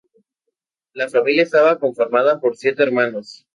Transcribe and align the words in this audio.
La 0.93 1.07
familia 1.09 1.43
estaba 1.43 1.77
conformada 1.77 2.39
por 2.39 2.57
siete 2.57 2.81
hermanos. 2.81 3.45